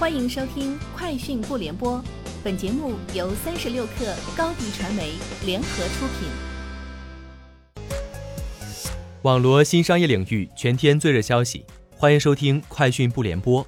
[0.00, 1.98] 欢迎收听《快讯不联播》，
[2.42, 5.12] 本节目由三十六克高低传媒
[5.44, 6.26] 联合出品。
[9.20, 13.62] 网罗新商业领域全天最热消息，欢迎收听《快讯不联播》。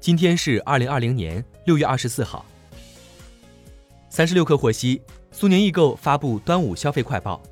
[0.00, 2.46] 今天是二零二零年六月二十四号。
[4.08, 7.42] 三十六氪获悉，苏宁易购发布端午消费快报。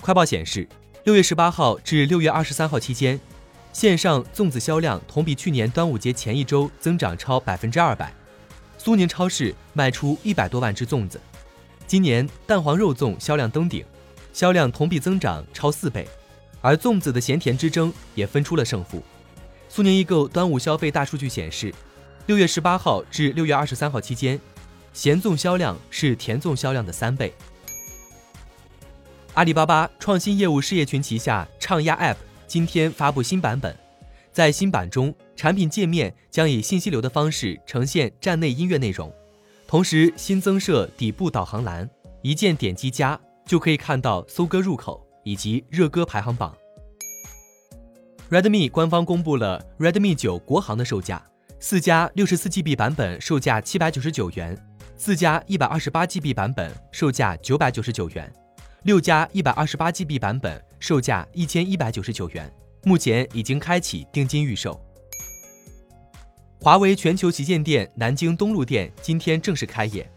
[0.00, 0.66] 快报显示，
[1.04, 3.20] 六月十八号至六月二十三号期间。
[3.72, 8.12] 线上粽子销量同比去年端午节前一周增长超百分之二百，
[8.76, 11.18] 苏宁超市卖出一百多万只粽子。
[11.86, 13.84] 今年蛋黄肉粽销量登顶，
[14.32, 16.06] 销量同比增长超四倍，
[16.60, 19.02] 而粽子的咸甜之争也分出了胜负。
[19.70, 21.74] 苏宁易购端午消费大数据显示，
[22.26, 24.38] 六月十八号至六月二十三号期间，
[24.92, 27.32] 咸粽销量是甜粽销量的三倍。
[29.32, 32.16] 阿里巴巴创新业务事业群旗下畅压 App。
[32.52, 33.74] 今天发布新版本，
[34.30, 39.10] 在新版中，产品界面将以信息流的方式呈现站内音乐内容，
[39.66, 41.88] 同时新增设底部导航栏，
[42.20, 46.54] 一键点击加就可以看到搜歌入口以及热歌排行榜。
[48.28, 51.24] Redmi 官方公布了 Redmi 九国行的售价，
[51.58, 54.54] 四加六十四 GB 版本售价七百九十九元，
[54.94, 58.30] 四加一百二十八 GB 版本售价九百九十九元。
[58.82, 62.52] 六加一百二十八 GB 版本售价一千一百九十九元，
[62.82, 64.84] 目前已经开启定金预售。
[66.60, 70.10] 华为全球旗舰店南京东路店今天正式开业，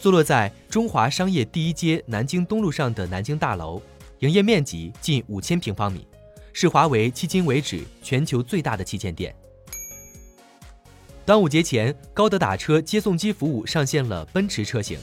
[0.00, 3.80] 坐落在中华商业第一街南京东路上的南京大楼，
[4.18, 6.04] 营业面积近五千平方米，
[6.52, 9.32] 是华为迄今为止全球最大的旗舰店。
[11.24, 14.98] 端午节前，高德打车接送机服务上线了奔驰车型。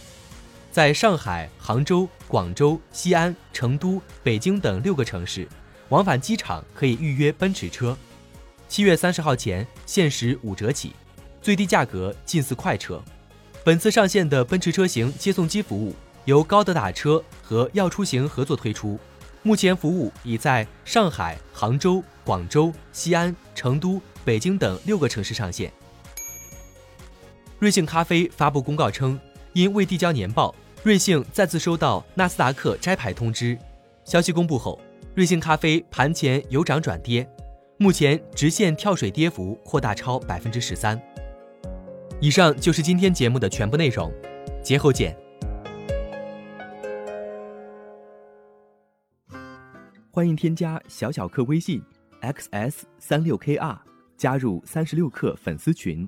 [0.76, 5.48] 在上海、杭州、广州、西安、成都、北京等六个城市，
[5.88, 7.98] 往返机场可以预约奔驰车。
[8.68, 10.92] 七月三十号前限时五折起，
[11.42, 13.02] 最低价格近似快车。
[13.64, 19.00] 本次上线的奔驰车型接送机服务由高德打车和要出行合作推出，
[19.44, 25.72] 目前服务已在上海、杭州、广州、西安、成都、北京等六个城市上线。
[27.60, 29.18] 瑞幸咖啡发布公告称，
[29.54, 30.54] 因未递交年报。
[30.86, 33.58] 瑞幸再次收到纳斯达克摘牌通知，
[34.04, 34.80] 消息公布后，
[35.16, 37.28] 瑞幸咖啡盘前由涨转跌，
[37.80, 41.02] 目前直线跳水跌幅扩大超百分之十三。
[42.22, 44.14] 以上就是今天节目的全部内容，
[44.62, 45.18] 节后见。
[50.12, 51.82] 欢迎添加小小客微信
[52.22, 53.76] xs 三六 kr，
[54.16, 56.08] 加入三十六课粉丝群。